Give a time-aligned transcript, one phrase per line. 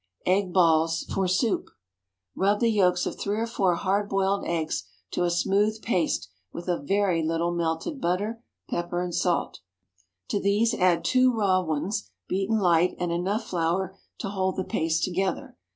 [0.25, 1.65] EGG BALLS FOR SOUP.
[1.65, 1.67] ✠
[2.33, 6.67] Rub the yolks of three or four hard boiled eggs to a smooth paste with
[6.67, 9.59] a very little melted butter, pepper, and salt.
[10.29, 15.03] To these add two raw ones, beaten light, and enough flour to hold the paste
[15.03, 15.55] together.